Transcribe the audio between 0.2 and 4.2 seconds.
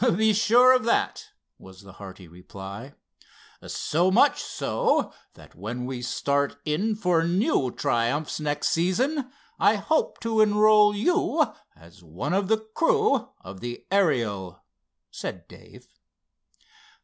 sure of that," was the hearty reply. "So